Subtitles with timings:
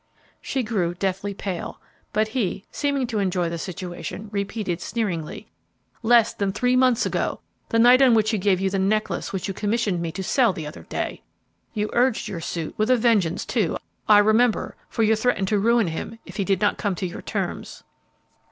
[0.41, 1.79] She grew deathly pale;
[2.11, 5.51] but he, seeming to enjoy the situation, repeated, sneeringly,
[6.01, 7.39] "Less than three months ago,
[7.69, 10.53] the night on which he gave you the necklace which you commissioned me to sell
[10.53, 11.21] the other day!
[11.75, 13.77] You urged your suit with a vengeance, too,
[14.09, 17.21] I remember, for you threatened to ruin him if he did not come to your
[17.21, 17.83] terms.